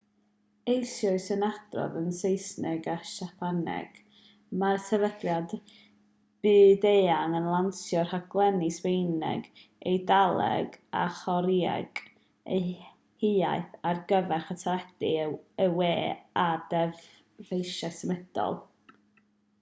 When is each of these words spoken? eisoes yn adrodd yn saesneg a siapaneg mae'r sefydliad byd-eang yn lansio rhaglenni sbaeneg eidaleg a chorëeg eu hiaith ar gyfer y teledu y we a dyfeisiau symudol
eisoes 0.73 1.25
yn 1.33 1.43
adrodd 1.47 1.97
yn 1.99 2.07
saesneg 2.19 2.87
a 2.93 2.95
siapaneg 3.09 3.97
mae'r 4.63 4.79
sefydliad 4.85 5.51
byd-eang 6.47 7.35
yn 7.41 7.49
lansio 7.55 8.05
rhaglenni 8.07 8.69
sbaeneg 8.77 9.51
eidaleg 9.91 10.79
a 11.01 11.03
chorëeg 11.19 12.03
eu 12.57 12.65
hiaith 13.27 13.75
ar 13.91 13.99
gyfer 14.13 14.47
y 14.55 14.57
teledu 15.03 15.27
y 15.67 15.69
we 15.81 15.93
a 16.45 16.47
dyfeisiau 16.73 17.95
symudol 18.03 18.59